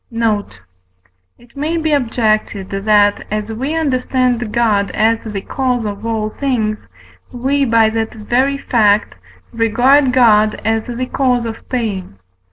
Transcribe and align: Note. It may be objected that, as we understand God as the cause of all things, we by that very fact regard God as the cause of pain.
Note. 0.09 0.61
It 1.37 1.55
may 1.55 1.77
be 1.77 1.91
objected 1.93 2.71
that, 2.71 3.23
as 3.29 3.51
we 3.53 3.75
understand 3.75 4.51
God 4.51 4.89
as 4.95 5.21
the 5.23 5.41
cause 5.41 5.85
of 5.85 6.07
all 6.07 6.31
things, 6.31 6.87
we 7.31 7.65
by 7.65 7.87
that 7.89 8.15
very 8.15 8.57
fact 8.57 9.13
regard 9.53 10.11
God 10.11 10.59
as 10.65 10.85
the 10.85 11.05
cause 11.05 11.45
of 11.45 11.69
pain. 11.69 12.17